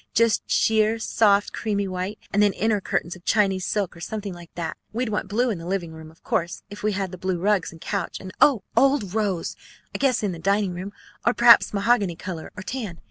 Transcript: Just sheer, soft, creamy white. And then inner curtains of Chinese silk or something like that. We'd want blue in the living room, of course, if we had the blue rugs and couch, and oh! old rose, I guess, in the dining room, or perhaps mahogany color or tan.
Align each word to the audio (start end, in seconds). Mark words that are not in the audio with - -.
Just 0.15 0.41
sheer, 0.49 0.97
soft, 0.97 1.53
creamy 1.53 1.87
white. 1.87 2.17
And 2.33 2.41
then 2.41 2.53
inner 2.53 2.81
curtains 2.81 3.15
of 3.15 3.23
Chinese 3.23 3.67
silk 3.67 3.95
or 3.95 4.01
something 4.01 4.33
like 4.33 4.49
that. 4.55 4.75
We'd 4.91 5.09
want 5.09 5.27
blue 5.27 5.51
in 5.51 5.59
the 5.59 5.67
living 5.67 5.91
room, 5.93 6.09
of 6.09 6.23
course, 6.23 6.63
if 6.71 6.81
we 6.81 6.93
had 6.93 7.11
the 7.11 7.19
blue 7.19 7.37
rugs 7.37 7.71
and 7.71 7.79
couch, 7.79 8.19
and 8.19 8.31
oh! 8.41 8.63
old 8.75 9.13
rose, 9.13 9.55
I 9.93 9.99
guess, 9.99 10.23
in 10.23 10.31
the 10.31 10.39
dining 10.39 10.73
room, 10.73 10.91
or 11.23 11.35
perhaps 11.35 11.71
mahogany 11.71 12.15
color 12.15 12.49
or 12.57 12.63
tan. 12.63 12.97